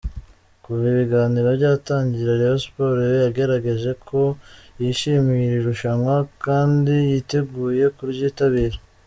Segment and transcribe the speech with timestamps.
[0.63, 4.21] Kuva ibiganiro byatangira Rayon Sports yagaragaje ko
[4.81, 8.77] yishimiye iri rushanwa kandi yiteguye kuryitabira.